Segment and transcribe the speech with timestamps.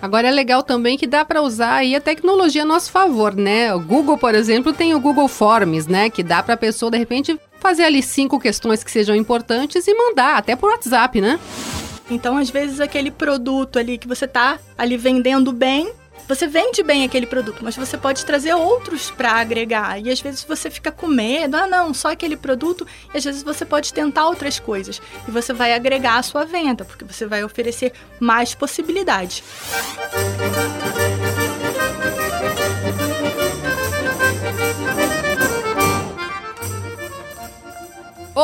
[0.00, 3.74] Agora é legal também que dá para usar aí a tecnologia a nosso favor, né?
[3.74, 6.98] O Google, por exemplo, tem o Google Forms, né, que dá para a pessoa de
[6.98, 11.38] repente fazer ali cinco questões que sejam importantes e mandar até por WhatsApp, né?
[12.10, 15.92] Então, às vezes aquele produto ali que você tá ali vendendo bem,
[16.28, 19.98] você vende bem aquele produto, mas você pode trazer outros para agregar.
[19.98, 22.86] E às vezes você fica com medo, ah, não, só aquele produto.
[23.14, 25.00] E às vezes você pode tentar outras coisas.
[25.26, 29.42] E você vai agregar a sua venda, porque você vai oferecer mais possibilidades.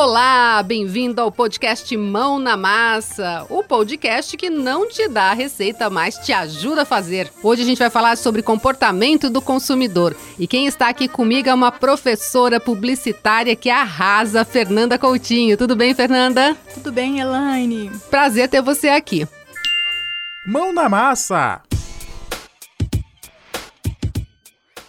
[0.07, 5.89] Olá, bem-vindo ao podcast Mão na Massa, o podcast que não te dá a receita,
[5.89, 7.33] mas te ajuda a fazer.
[7.41, 10.15] Hoje a gente vai falar sobre comportamento do consumidor.
[10.37, 15.57] E quem está aqui comigo é uma professora publicitária que arrasa, Fernanda Coutinho.
[15.57, 16.55] Tudo bem, Fernanda?
[16.75, 17.89] Tudo bem, Elaine.
[18.11, 19.27] Prazer ter você aqui.
[20.45, 21.63] Mão na Massa!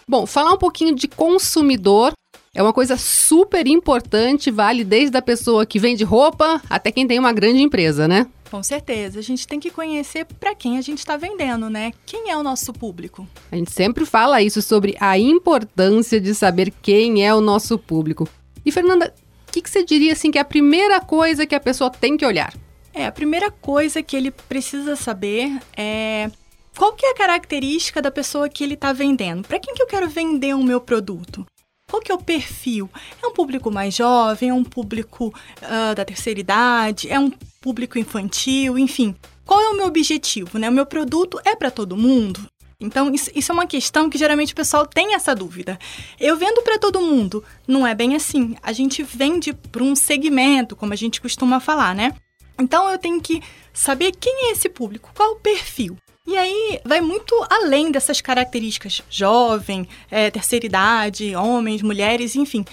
[0.07, 2.13] Bom, falar um pouquinho de consumidor
[2.57, 7.19] é uma coisa super importante, vale desde a pessoa que vende roupa até quem tem
[7.19, 8.25] uma grande empresa, né?
[8.49, 9.19] Com certeza.
[9.19, 11.91] A gente tem que conhecer para quem a gente está vendendo, né?
[12.03, 13.27] Quem é o nosso público?
[13.51, 18.27] A gente sempre fala isso sobre a importância de saber quem é o nosso público.
[18.65, 19.13] E Fernanda,
[19.47, 22.17] o que, que você diria assim que é a primeira coisa que a pessoa tem
[22.17, 22.51] que olhar?
[22.91, 26.31] É, a primeira coisa que ele precisa saber é
[26.75, 29.47] qual que é a característica da pessoa que ele está vendendo.
[29.47, 31.45] Para quem que eu quero vender o meu produto?
[31.89, 32.89] Qual que é o perfil?
[33.23, 34.49] É um público mais jovem?
[34.49, 37.09] É um público uh, da terceira idade?
[37.09, 38.77] É um público infantil?
[38.77, 40.59] Enfim, qual é o meu objetivo?
[40.59, 40.69] Né?
[40.69, 42.45] O meu produto é para todo mundo?
[42.79, 45.79] Então, isso, isso, é uma questão que geralmente o pessoal tem essa dúvida.
[46.19, 47.43] Eu vendo para todo mundo.
[47.65, 48.55] Não é bem assim.
[48.61, 52.13] A gente vende para um segmento, como a gente costuma falar, né?
[52.59, 53.41] Então, eu tenho que
[53.73, 55.97] saber quem é esse público, qual o perfil.
[56.27, 62.65] E aí vai muito além dessas características, jovem, é, terceira idade, homens, mulheres, enfim.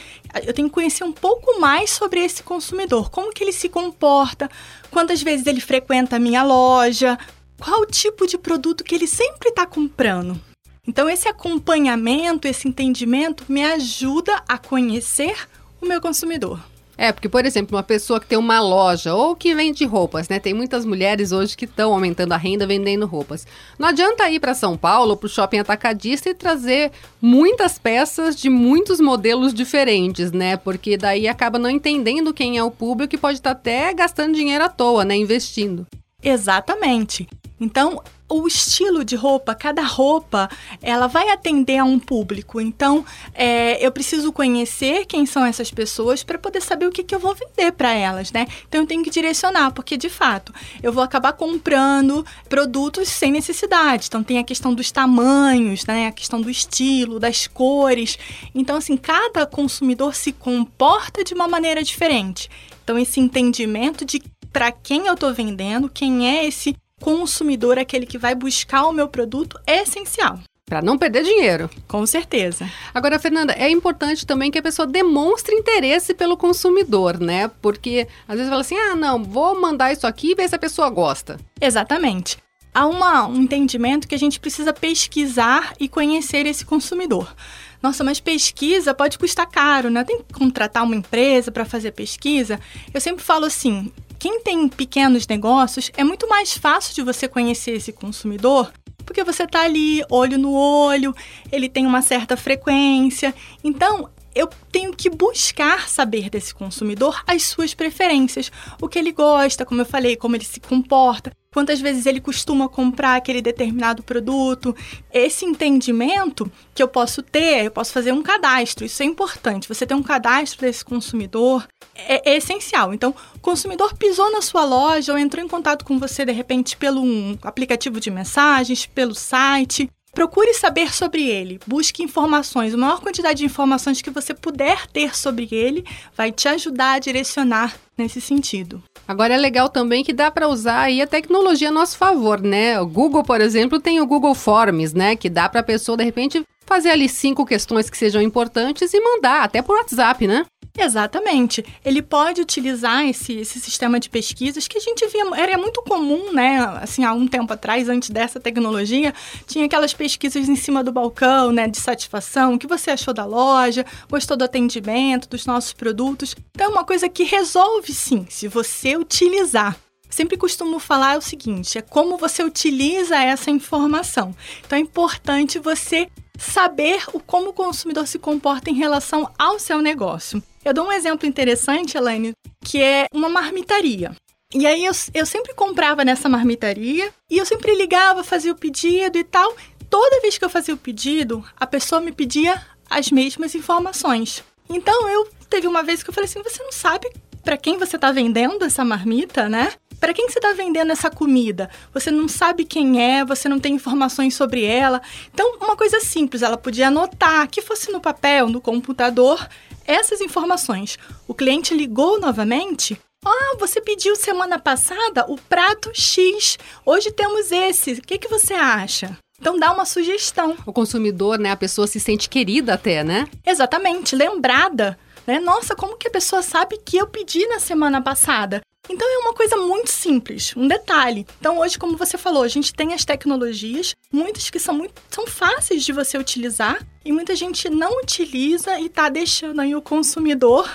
[0.44, 4.50] Eu tenho que conhecer um pouco mais sobre esse consumidor, como que ele se comporta,
[4.90, 7.16] quantas vezes ele frequenta a minha loja,
[7.56, 10.40] qual o tipo de produto que ele sempre está comprando.
[10.84, 15.46] Então esse acompanhamento, esse entendimento me ajuda a conhecer
[15.80, 16.73] o meu consumidor.
[16.96, 20.38] É, porque, por exemplo, uma pessoa que tem uma loja ou que vende roupas, né?
[20.38, 23.46] Tem muitas mulheres hoje que estão aumentando a renda vendendo roupas.
[23.78, 28.48] Não adianta ir para São Paulo, para o shopping atacadista e trazer muitas peças de
[28.48, 30.56] muitos modelos diferentes, né?
[30.56, 34.34] Porque daí acaba não entendendo quem é o público e pode estar tá até gastando
[34.34, 35.16] dinheiro à toa, né?
[35.16, 35.86] Investindo.
[36.22, 37.28] Exatamente.
[37.60, 38.02] Então,
[38.40, 40.48] o estilo de roupa, cada roupa,
[40.82, 42.60] ela vai atender a um público.
[42.60, 47.14] Então, é, eu preciso conhecer quem são essas pessoas para poder saber o que, que
[47.14, 48.46] eu vou vender para elas, né?
[48.68, 50.52] Então, eu tenho que direcionar, porque de fato,
[50.82, 54.06] eu vou acabar comprando produtos sem necessidade.
[54.08, 56.08] Então, tem a questão dos tamanhos, né?
[56.08, 58.18] A questão do estilo, das cores.
[58.54, 62.50] Então, assim, cada consumidor se comporta de uma maneira diferente.
[62.82, 64.20] Então, esse entendimento de
[64.52, 69.06] para quem eu estou vendendo, quem é esse consumidor, aquele que vai buscar o meu
[69.06, 70.38] produto, é essencial.
[70.64, 71.68] Para não perder dinheiro.
[71.86, 72.66] Com certeza.
[72.94, 77.50] Agora, Fernanda, é importante também que a pessoa demonstre interesse pelo consumidor, né?
[77.60, 80.58] Porque às vezes fala assim: ah, não, vou mandar isso aqui e ver se a
[80.58, 81.38] pessoa gosta.
[81.60, 82.38] Exatamente.
[82.72, 87.36] Há uma, um entendimento que a gente precisa pesquisar e conhecer esse consumidor.
[87.82, 90.02] Nossa, mas pesquisa pode custar caro, né?
[90.04, 92.58] Tem que contratar uma empresa para fazer pesquisa.
[92.94, 93.92] Eu sempre falo assim:
[94.24, 98.72] quem tem pequenos negócios, é muito mais fácil de você conhecer esse consumidor
[99.04, 101.14] porque você está ali olho no olho,
[101.52, 103.34] ele tem uma certa frequência.
[103.62, 108.50] Então, eu tenho que buscar saber desse consumidor as suas preferências,
[108.80, 112.68] o que ele gosta, como eu falei, como ele se comporta quantas vezes ele costuma
[112.68, 114.74] comprar aquele determinado produto.
[115.12, 118.84] Esse entendimento que eu posso ter, eu posso fazer um cadastro.
[118.84, 119.68] Isso é importante.
[119.68, 122.92] Você ter um cadastro desse consumidor é, é essencial.
[122.92, 126.76] Então, o consumidor pisou na sua loja ou entrou em contato com você de repente
[126.76, 129.88] pelo um aplicativo de mensagens, pelo site.
[130.14, 132.72] Procure saber sobre ele, busque informações.
[132.72, 135.84] A maior quantidade de informações que você puder ter sobre ele
[136.16, 138.82] vai te ajudar a direcionar nesse sentido.
[139.06, 142.80] Agora é legal também que dá para usar aí a tecnologia a nosso favor, né?
[142.80, 145.16] O Google, por exemplo, tem o Google Forms, né?
[145.16, 149.00] Que dá para a pessoa, de repente, fazer ali cinco questões que sejam importantes e
[149.00, 150.44] mandar, até por WhatsApp, né?
[150.76, 151.64] Exatamente.
[151.84, 156.32] Ele pode utilizar esse, esse sistema de pesquisas que a gente via, era muito comum,
[156.32, 156.58] né?
[156.82, 159.14] Assim, há um tempo atrás, antes dessa tecnologia,
[159.46, 161.68] tinha aquelas pesquisas em cima do balcão, né?
[161.68, 166.34] De satisfação, o que você achou da loja, gostou do atendimento, dos nossos produtos.
[166.52, 169.78] Então, é uma coisa que resolve sim, se você utilizar.
[170.14, 174.34] Sempre costumo falar o seguinte: é como você utiliza essa informação.
[174.64, 176.08] Então é importante você
[176.38, 180.42] saber o como o consumidor se comporta em relação ao seu negócio.
[180.64, 182.32] Eu dou um exemplo interessante, Elaine,
[182.64, 184.14] que é uma marmitaria.
[184.54, 189.18] E aí eu, eu sempre comprava nessa marmitaria e eu sempre ligava, fazia o pedido
[189.18, 189.54] e tal.
[189.90, 194.44] Toda vez que eu fazia o pedido, a pessoa me pedia as mesmas informações.
[194.68, 197.10] Então eu teve uma vez que eu falei assim: você não sabe
[197.44, 199.72] para quem você está vendendo essa marmita, né?
[200.04, 201.70] Para quem você está vendendo essa comida?
[201.94, 205.00] Você não sabe quem é, você não tem informações sobre ela.
[205.32, 209.48] Então, uma coisa simples, ela podia anotar, que fosse no papel, no computador,
[209.86, 210.98] essas informações.
[211.26, 213.00] O cliente ligou novamente.
[213.24, 216.58] Ah, você pediu semana passada o prato X.
[216.84, 217.92] Hoje temos esse.
[217.92, 219.16] O que, que você acha?
[219.40, 220.54] Então dá uma sugestão.
[220.66, 223.26] O consumidor, né, a pessoa se sente querida até, né?
[223.42, 224.98] Exatamente, lembrada.
[225.26, 225.40] Né?
[225.40, 228.60] Nossa, como que a pessoa sabe que eu pedi na semana passada?
[228.88, 231.26] Então é uma coisa muito simples, um detalhe.
[231.40, 235.26] Então hoje, como você falou, a gente tem as tecnologias, muitas que são muito são
[235.26, 240.70] fáceis de você utilizar e muita gente não utiliza e está deixando aí o consumidor,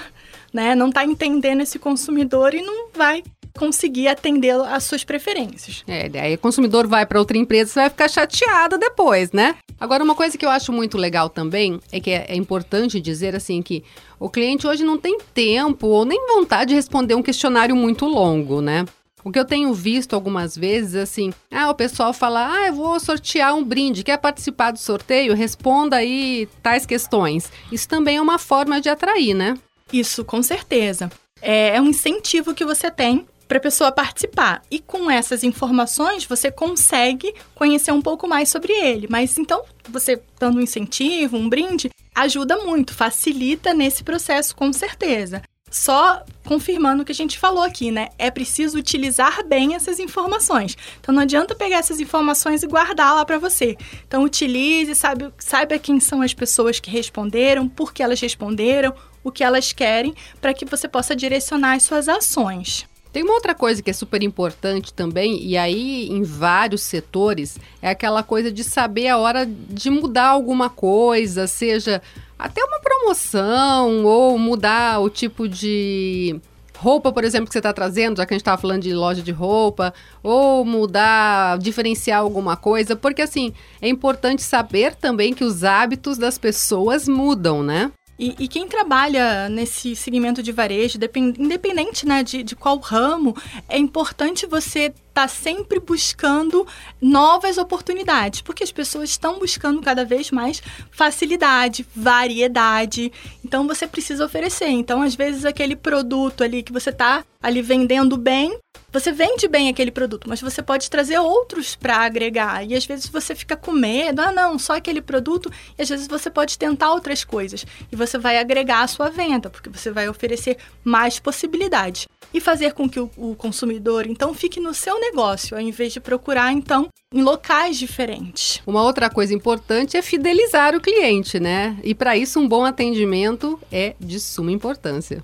[0.51, 0.73] né?
[0.73, 3.23] Não está entendendo esse consumidor e não vai
[3.57, 5.83] conseguir atender às suas preferências.
[5.87, 9.55] É, daí o consumidor vai para outra empresa, você vai ficar chateada depois, né?
[9.79, 13.35] Agora, uma coisa que eu acho muito legal também é que é, é importante dizer
[13.35, 13.83] assim que
[14.19, 18.61] o cliente hoje não tem tempo ou nem vontade de responder um questionário muito longo,
[18.61, 18.85] né?
[19.23, 22.99] O que eu tenho visto algumas vezes, assim, ah, o pessoal fala, ah, eu vou
[22.99, 25.35] sortear um brinde, quer participar do sorteio?
[25.35, 27.51] Responda aí tais questões.
[27.71, 29.57] Isso também é uma forma de atrair, né?
[29.91, 31.11] Isso, com certeza.
[31.41, 34.61] É, é um incentivo que você tem para a pessoa participar.
[34.69, 39.07] E com essas informações, você consegue conhecer um pouco mais sobre ele.
[39.09, 45.41] Mas então, você dando um incentivo, um brinde, ajuda muito, facilita nesse processo, com certeza.
[45.71, 48.09] Só confirmando o que a gente falou aqui, né?
[48.17, 50.77] É preciso utilizar bem essas informações.
[50.99, 53.75] Então não adianta pegar essas informações e guardar lá para você.
[54.07, 58.93] Então utilize, sabe, saiba quem são as pessoas que responderam, por que elas responderam,
[59.23, 62.87] o que elas querem, para que você possa direcionar as suas ações.
[63.11, 67.89] Tem uma outra coisa que é super importante também, e aí em vários setores, é
[67.89, 72.01] aquela coisa de saber a hora de mudar alguma coisa, seja
[72.37, 76.39] até uma promoção, ou mudar o tipo de
[76.77, 79.21] roupa, por exemplo, que você está trazendo, já que a gente estava falando de loja
[79.21, 85.63] de roupa, ou mudar, diferenciar alguma coisa, porque assim, é importante saber também que os
[85.63, 87.91] hábitos das pessoas mudam, né?
[88.19, 90.99] E, e, quem trabalha nesse segmento de varejo,
[91.37, 93.33] independente né, de, de qual ramo,
[93.69, 96.67] é importante você estar tá sempre buscando
[97.01, 100.61] novas oportunidades, porque as pessoas estão buscando cada vez mais
[100.91, 103.09] facilidade, variedade.
[103.43, 104.67] Então você precisa oferecer.
[104.67, 108.57] Então, às vezes, aquele produto ali que você está ali vendendo bem,
[108.91, 112.63] você vende bem aquele produto, mas você pode trazer outros para agregar.
[112.63, 115.51] E às vezes você fica com medo, ah, não, só aquele produto.
[115.77, 117.65] E às vezes você pode tentar outras coisas.
[117.91, 122.07] E você vai agregar a sua venda, porque você vai oferecer mais possibilidades.
[122.33, 125.99] E fazer com que o, o consumidor, então, fique no seu negócio, ao invés de
[125.99, 128.61] procurar, então, em locais diferentes.
[128.67, 131.77] Uma outra coisa importante é fidelizar o cliente, né?
[131.83, 135.19] E para isso, um bom atendimento é de suma importância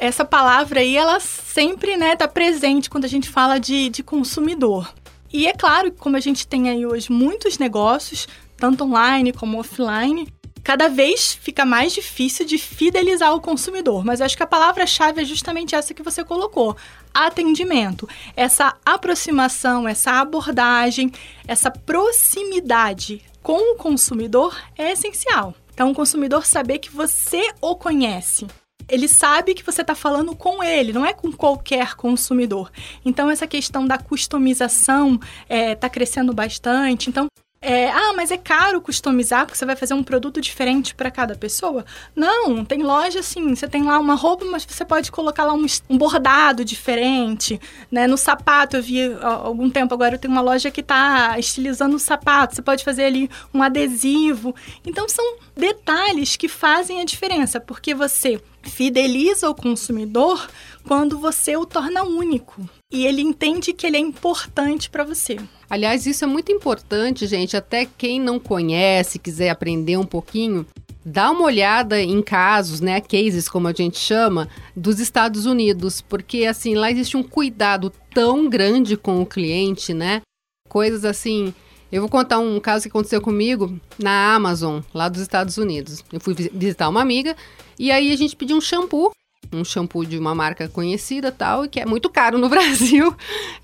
[0.00, 4.92] essa palavra aí, ela sempre, né, tá presente quando a gente fala de, de consumidor.
[5.30, 8.26] E é claro que como a gente tem aí hoje muitos negócios,
[8.56, 10.26] tanto online como offline,
[10.64, 14.02] cada vez fica mais difícil de fidelizar o consumidor.
[14.02, 16.74] Mas acho que a palavra-chave é justamente essa que você colocou:
[17.12, 18.08] atendimento.
[18.34, 21.12] Essa aproximação, essa abordagem,
[21.46, 25.54] essa proximidade com o consumidor é essencial.
[25.74, 28.46] Então, o consumidor saber que você o conhece,
[28.90, 32.70] ele sabe que você está falando com ele, não é com qualquer consumidor.
[33.04, 37.08] Então, essa questão da customização está é, tá crescendo bastante.
[37.08, 37.28] Então,
[37.62, 41.34] é, ah, mas é caro customizar porque você vai fazer um produto diferente para cada
[41.36, 41.84] pessoa?
[42.16, 45.66] Não, tem loja assim, você tem lá uma roupa, mas você pode colocar lá um,
[45.90, 48.06] um bordado diferente, né?
[48.06, 51.96] No sapato, eu vi há algum tempo agora, eu tenho uma loja que está estilizando
[51.96, 54.54] o sapato, você pode fazer ali um adesivo.
[54.86, 60.48] Então são detalhes que fazem a diferença, porque você fideliza o consumidor
[60.86, 65.36] quando você o torna único e ele entende que ele é importante para você.
[65.68, 67.56] Aliás, isso é muito importante, gente.
[67.56, 70.66] Até quem não conhece, quiser aprender um pouquinho,
[71.04, 76.44] dá uma olhada em casos, né, cases como a gente chama, dos Estados Unidos, porque
[76.44, 80.20] assim, lá existe um cuidado tão grande com o cliente, né?
[80.68, 81.54] Coisas assim,
[81.92, 86.04] eu vou contar um caso que aconteceu comigo na Amazon, lá dos Estados Unidos.
[86.12, 87.36] Eu fui visitar uma amiga
[87.80, 89.10] e aí a gente pediu um shampoo
[89.52, 93.14] um shampoo de uma marca conhecida tal, e que é muito caro no Brasil.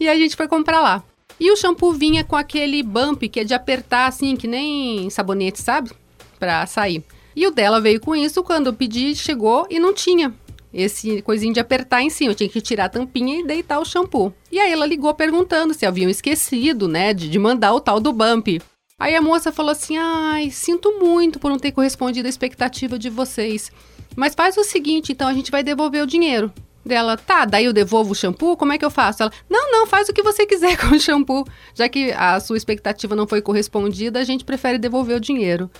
[0.01, 1.03] E a gente foi comprar lá.
[1.39, 5.61] E o shampoo vinha com aquele bump que é de apertar assim, que nem sabonete,
[5.61, 5.91] sabe?
[6.39, 7.05] Pra sair.
[7.35, 10.35] E o dela veio com isso, quando eu pedi, chegou e não tinha
[10.73, 12.33] esse coisinho de apertar em cima.
[12.33, 14.33] Eu tinha que tirar a tampinha e deitar o shampoo.
[14.51, 18.13] E aí ela ligou perguntando se haviam esquecido, né, de, de mandar o tal do
[18.13, 18.61] bump.
[18.99, 23.11] Aí a moça falou assim: ai, sinto muito por não ter correspondido à expectativa de
[23.11, 23.71] vocês.
[24.17, 26.53] Mas faz o seguinte, então a gente vai devolver o dinheiro.
[26.85, 28.57] Dela, tá, daí eu devolvo o shampoo?
[28.57, 29.23] Como é que eu faço?
[29.23, 31.45] Ela, não, não, faz o que você quiser com o shampoo.
[31.75, 35.71] Já que a sua expectativa não foi correspondida, a gente prefere devolver o dinheiro.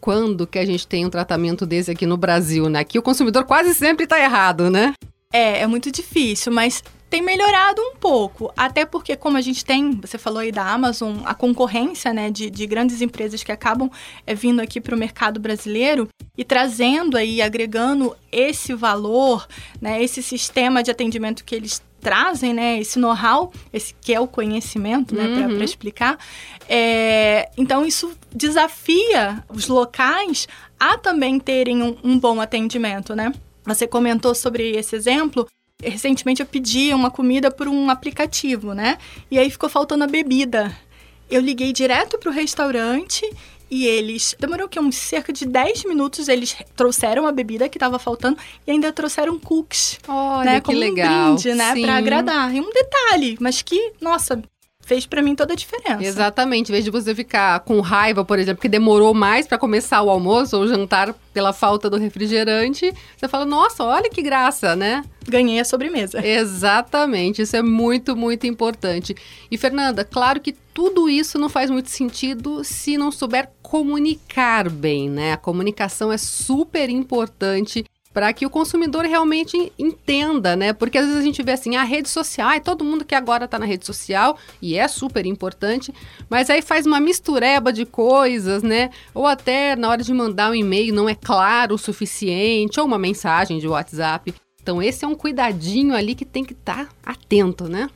[0.00, 2.80] Quando que a gente tem um tratamento desse aqui no Brasil, né?
[2.80, 4.94] Aqui o consumidor quase sempre tá errado, né?
[5.32, 6.82] É, é muito difícil, mas
[7.12, 8.50] tem melhorado um pouco.
[8.56, 12.48] Até porque, como a gente tem, você falou aí da Amazon, a concorrência né, de,
[12.48, 13.90] de grandes empresas que acabam
[14.26, 19.46] é, vindo aqui para o mercado brasileiro e trazendo aí, agregando esse valor,
[19.78, 24.26] né, esse sistema de atendimento que eles trazem, né, esse know-how, esse que é o
[24.26, 25.56] conhecimento, né, uhum.
[25.56, 26.18] para explicar.
[26.66, 30.48] É, então isso desafia os locais
[30.80, 33.34] a também terem um, um bom atendimento, né?
[33.66, 35.46] Você comentou sobre esse exemplo
[35.82, 38.98] recentemente eu pedi uma comida por um aplicativo, né?
[39.30, 40.76] E aí ficou faltando a bebida.
[41.30, 43.24] Eu liguei direto pro restaurante
[43.70, 44.36] e eles.
[44.38, 46.28] Demorou que uns cerca de 10 minutos.
[46.28, 48.36] Eles trouxeram a bebida que estava faltando
[48.66, 49.98] e ainda trouxeram cookies.
[50.06, 51.30] Olha, né, que como legal.
[51.30, 51.74] um brinde, né?
[51.80, 52.54] Pra agradar.
[52.54, 54.42] E um detalhe, mas que, nossa,
[54.82, 56.02] fez para mim toda a diferença.
[56.02, 56.68] Exatamente.
[56.68, 60.10] Em vez de você ficar com raiva, por exemplo, que demorou mais para começar o
[60.10, 65.04] almoço ou o jantar pela falta do refrigerante, você fala: nossa, olha que graça, né?
[65.26, 66.20] Ganhei a sobremesa.
[66.26, 67.42] Exatamente.
[67.42, 69.14] Isso é muito, muito importante.
[69.50, 75.08] E, Fernanda, claro que tudo isso não faz muito sentido se não souber comunicar bem,
[75.08, 75.32] né?
[75.32, 80.72] A comunicação é super importante para que o consumidor realmente entenda, né?
[80.72, 83.46] Porque às vezes a gente vê assim, a rede social, ai, todo mundo que agora
[83.46, 85.92] está na rede social, e é super importante,
[86.28, 88.90] mas aí faz uma mistureba de coisas, né?
[89.14, 92.98] Ou até na hora de mandar um e-mail não é claro o suficiente, ou uma
[92.98, 94.34] mensagem de WhatsApp.
[94.62, 97.88] Então esse é um cuidadinho ali que tem que estar tá atento, né?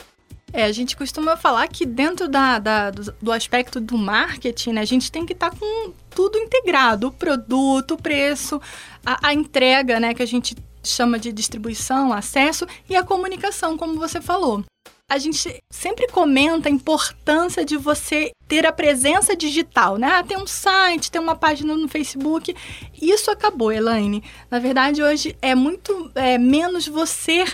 [0.57, 4.81] É, a gente costuma falar que dentro da, da do, do, aspecto do marketing, né,
[4.81, 8.59] a gente tem que estar tá com tudo integrado, o produto, o preço,
[9.05, 13.99] a, a entrega, né, que a gente chama de distribuição, acesso e a comunicação, como
[13.99, 14.65] você falou.
[15.11, 20.09] A gente sempre comenta a importância de você ter a presença digital, né?
[20.09, 22.57] Ah, tem um site, tem uma página no Facebook.
[23.01, 24.25] Isso acabou, Elaine.
[24.51, 27.45] Na verdade, hoje é muito é, menos você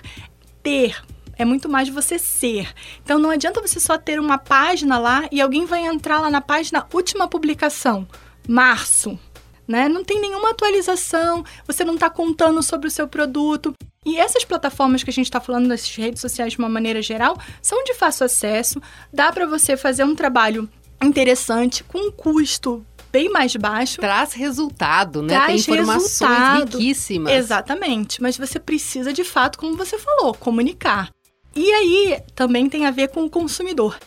[0.62, 1.02] ter,
[1.36, 2.72] é muito mais você ser.
[3.02, 6.40] Então não adianta você só ter uma página lá e alguém vai entrar lá na
[6.40, 8.06] página última publicação,
[8.48, 9.18] março.
[9.66, 9.88] Né?
[9.88, 13.72] Não tem nenhuma atualização, você não está contando sobre o seu produto.
[14.04, 17.38] E essas plataformas que a gente está falando nas redes sociais de uma maneira geral
[17.62, 20.68] são de fácil acesso, dá para você fazer um trabalho
[21.00, 24.00] interessante com um custo bem mais baixo.
[24.00, 25.34] Traz resultado, né?
[25.34, 26.78] Traz Tem informações resultado.
[26.78, 27.32] riquíssimas.
[27.32, 31.10] Exatamente, mas você precisa de fato, como você falou, comunicar.
[31.54, 33.98] E aí também tem a ver com o consumidor.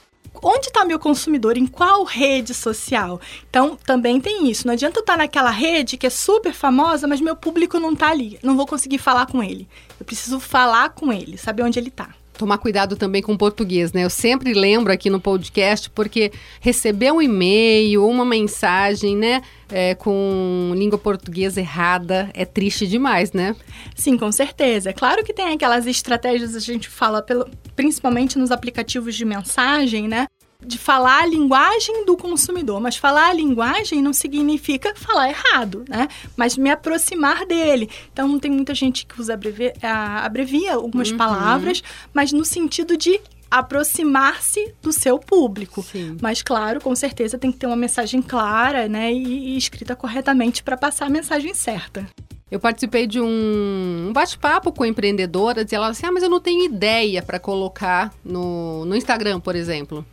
[0.44, 1.58] Onde está meu consumidor?
[1.58, 3.22] Em qual rede social?
[3.50, 4.68] Então, também tem isso.
[4.68, 7.94] Não adianta eu estar tá naquela rede que é super famosa, mas meu público não
[7.94, 8.38] está ali.
[8.44, 9.68] Não vou conseguir falar com ele.
[10.00, 13.94] Eu preciso falar com ele, saber onde ele está tomar cuidado também com o português,
[13.94, 14.04] né?
[14.04, 20.72] Eu sempre lembro aqui no podcast, porque receber um e-mail, uma mensagem, né, é, com
[20.76, 23.56] língua portuguesa errada é triste demais, né?
[23.96, 24.94] Sim, com certeza.
[24.94, 30.28] Claro que tem aquelas estratégias, a gente fala, pelo, principalmente nos aplicativos de mensagem, né?
[30.66, 36.08] De falar a linguagem do consumidor, mas falar a linguagem não significa falar errado, né?
[36.36, 37.90] Mas me aproximar dele.
[38.12, 41.18] Então tem muita gente que usa abrevia, abrevia algumas uhum.
[41.18, 43.20] palavras, mas no sentido de
[43.50, 45.84] aproximar-se do seu público.
[45.84, 46.18] Sim.
[46.22, 50.64] Mas claro, com certeza tem que ter uma mensagem clara, né, e, e escrita corretamente
[50.64, 52.06] para passar a mensagem certa.
[52.50, 56.64] Eu participei de um bate-papo com empreendedoras e elas assim: "Ah, mas eu não tenho
[56.64, 60.06] ideia para colocar no, no Instagram, por exemplo".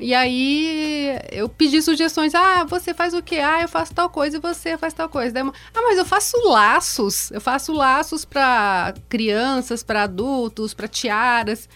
[0.00, 2.34] E aí eu pedi sugestões.
[2.34, 3.36] Ah, você faz o quê?
[3.36, 5.32] Ah, eu faço tal coisa e você faz tal coisa.
[5.32, 7.30] Daí, ah, mas eu faço laços.
[7.30, 11.68] Eu faço laços para crianças, para adultos, para tiaras.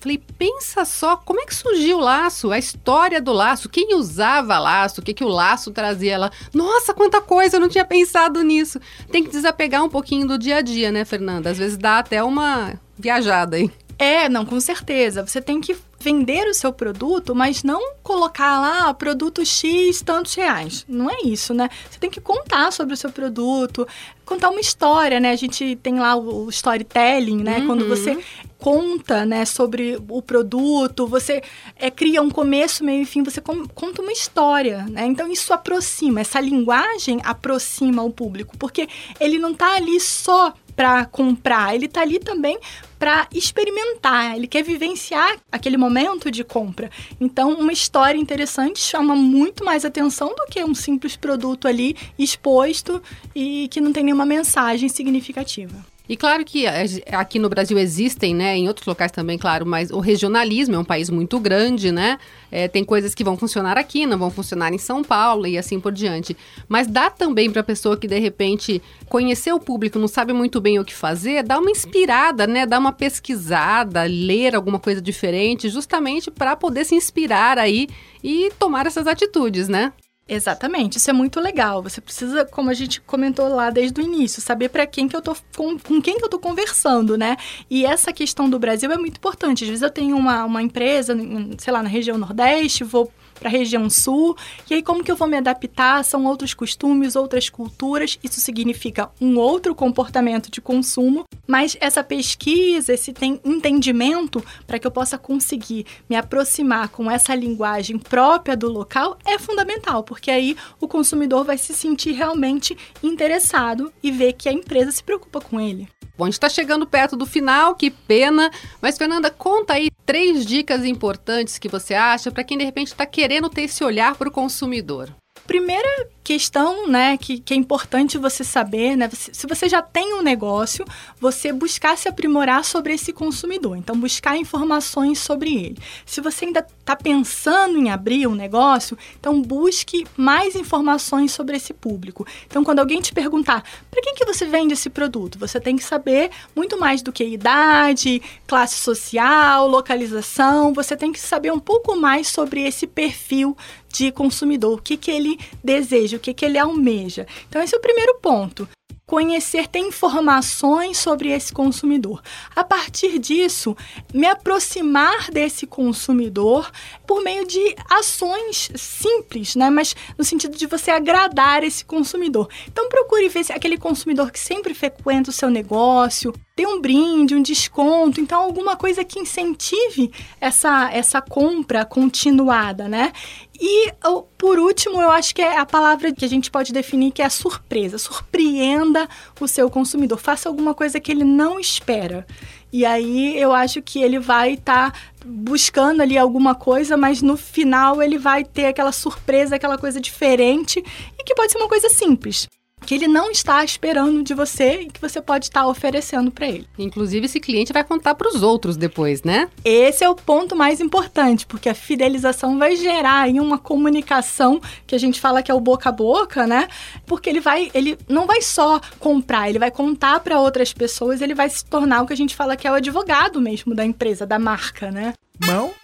[0.00, 2.52] Falei, pensa só, como é que surgiu o laço?
[2.52, 6.30] A história do laço, quem usava laço, o que, que o laço trazia lá.
[6.54, 8.80] Nossa, quanta coisa, eu não tinha pensado nisso.
[9.10, 11.50] Tem que desapegar um pouquinho do dia a dia, né, Fernanda?
[11.50, 13.70] Às vezes dá até uma viajada aí.
[13.98, 15.26] É, não, com certeza.
[15.26, 20.86] Você tem que vender o seu produto, mas não colocar lá produto X tantos reais.
[20.88, 21.68] Não é isso, né?
[21.90, 23.86] Você tem que contar sobre o seu produto,
[24.24, 25.32] contar uma história, né?
[25.32, 27.58] A gente tem lá o storytelling, né?
[27.58, 27.66] Uhum.
[27.66, 28.16] Quando você
[28.58, 31.40] conta, né, sobre o produto, você
[31.76, 35.06] é, cria um começo, meio e fim, você conta uma história, né?
[35.06, 38.88] Então isso aproxima, essa linguagem aproxima o público, porque
[39.20, 42.56] ele não está ali só para comprar, ele está ali também
[43.00, 46.88] para experimentar, ele quer vivenciar aquele momento de compra.
[47.20, 53.02] Então, uma história interessante chama muito mais atenção do que um simples produto ali exposto
[53.34, 55.84] e que não tem nenhuma mensagem significativa.
[56.08, 56.66] E claro que
[57.12, 60.84] aqui no Brasil existem, né, em outros locais também, claro, mas o regionalismo é um
[60.84, 62.18] país muito grande, né?
[62.50, 65.78] É, tem coisas que vão funcionar aqui, não vão funcionar em São Paulo e assim
[65.78, 66.34] por diante.
[66.66, 70.60] Mas dá também para a pessoa que de repente conhecer o público, não sabe muito
[70.60, 72.64] bem o que fazer, dá uma inspirada, né?
[72.64, 77.86] Dá uma pesquisada, ler alguma coisa diferente, justamente para poder se inspirar aí
[78.24, 79.92] e tomar essas atitudes, né?
[80.30, 81.82] Exatamente, isso é muito legal.
[81.82, 85.22] Você precisa, como a gente comentou lá desde o início, saber para quem que eu
[85.22, 87.38] tô com, com, quem que eu tô conversando, né?
[87.70, 89.64] E essa questão do Brasil é muito importante.
[89.64, 91.16] Às vezes eu tenho uma, uma empresa,
[91.56, 94.36] sei lá, na região Nordeste, vou para a região sul.
[94.68, 96.04] E aí, como que eu vou me adaptar?
[96.04, 98.18] São outros costumes, outras culturas.
[98.22, 101.24] Isso significa um outro comportamento de consumo.
[101.46, 103.14] Mas essa pesquisa, esse
[103.44, 109.38] entendimento para que eu possa conseguir me aproximar com essa linguagem própria do local é
[109.38, 114.90] fundamental, porque aí o consumidor vai se sentir realmente interessado e ver que a empresa
[114.90, 115.88] se preocupa com ele.
[116.18, 118.50] Bom, a gente está chegando perto do final, que pena.
[118.82, 123.06] Mas, Fernanda, conta aí três dicas importantes que você acha para quem de repente está
[123.06, 125.14] querendo ter esse olhar para o consumidor.
[125.48, 130.20] Primeira questão, né, que, que é importante você saber, né, se você já tem um
[130.20, 130.84] negócio,
[131.18, 133.78] você buscar se aprimorar sobre esse consumidor.
[133.78, 135.78] Então, buscar informações sobre ele.
[136.04, 141.72] Se você ainda está pensando em abrir um negócio, então busque mais informações sobre esse
[141.72, 142.26] público.
[142.46, 145.82] Então, quando alguém te perguntar para quem que você vende esse produto, você tem que
[145.82, 150.74] saber muito mais do que idade, classe social, localização.
[150.74, 153.56] Você tem que saber um pouco mais sobre esse perfil
[153.92, 157.26] de consumidor, o que, que ele deseja, o que, que ele almeja.
[157.48, 158.68] Então, esse é o primeiro ponto
[159.08, 162.20] conhecer, ter informações sobre esse consumidor.
[162.54, 163.74] A partir disso,
[164.12, 166.70] me aproximar desse consumidor
[167.06, 169.70] por meio de ações simples, né?
[169.70, 172.50] Mas no sentido de você agradar esse consumidor.
[172.66, 177.34] Então procure ver se aquele consumidor que sempre frequenta o seu negócio, tem um brinde,
[177.34, 183.12] um desconto, então alguma coisa que incentive essa, essa compra continuada, né?
[183.60, 183.92] E
[184.36, 187.24] por último, eu acho que é a palavra que a gente pode definir que é
[187.24, 187.98] a surpresa.
[187.98, 189.08] Surpreenda
[189.40, 192.26] o seu consumidor, faça alguma coisa que ele não espera.
[192.72, 197.36] E aí eu acho que ele vai estar tá buscando ali alguma coisa, mas no
[197.36, 200.82] final ele vai ter aquela surpresa, aquela coisa diferente
[201.18, 202.46] e que pode ser uma coisa simples
[202.88, 206.66] que ele não está esperando de você e que você pode estar oferecendo para ele.
[206.78, 209.50] Inclusive, esse cliente vai contar para os outros depois, né?
[209.62, 214.94] Esse é o ponto mais importante, porque a fidelização vai gerar aí uma comunicação que
[214.94, 216.66] a gente fala que é o boca a boca, né?
[217.04, 221.34] Porque ele vai, ele não vai só comprar, ele vai contar para outras pessoas, ele
[221.34, 224.24] vai se tornar o que a gente fala que é o advogado mesmo da empresa,
[224.24, 225.12] da marca, né?
[225.46, 225.74] Mão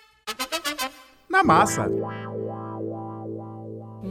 [1.28, 1.86] na massa.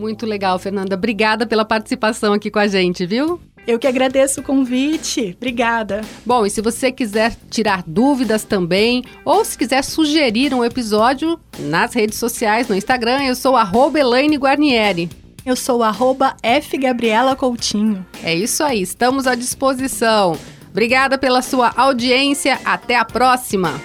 [0.03, 0.95] Muito legal, Fernanda.
[0.95, 3.39] Obrigada pela participação aqui com a gente, viu?
[3.65, 5.33] Eu que agradeço o convite.
[5.37, 6.01] Obrigada.
[6.25, 11.93] Bom, e se você quiser tirar dúvidas também, ou se quiser sugerir um episódio nas
[11.93, 13.55] redes sociais, no Instagram, eu sou
[13.95, 15.09] Elaine Guarnieri.
[15.45, 18.05] Eu sou arroba F Gabriela Coutinho.
[18.21, 20.37] É isso aí, estamos à disposição.
[20.69, 22.59] Obrigada pela sua audiência.
[22.65, 23.79] Até a próxima.